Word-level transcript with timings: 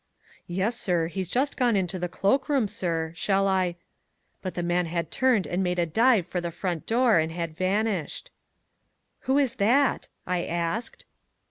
"Yes, 0.47 0.79
sir, 0.79 1.05
he's 1.05 1.29
just 1.29 1.55
gone 1.55 1.75
into 1.75 1.99
the 1.99 2.09
cloak 2.09 2.49
room, 2.49 2.67
sir, 2.67 3.13
shall 3.15 3.47
I" 3.47 3.75
But 4.41 4.55
the 4.55 4.63
man 4.63 4.87
had 4.87 5.11
turned 5.11 5.45
and 5.45 5.61
made 5.61 5.77
a 5.77 5.85
dive 5.85 6.25
for 6.25 6.41
the 6.41 6.49
front 6.49 6.87
door 6.87 7.19
and 7.19 7.31
had 7.31 7.55
vanished. 7.55 8.31
"Who 9.29 9.37
is 9.37 9.57
that?" 9.57 10.07
I 10.25 10.43
asked. 10.43 11.05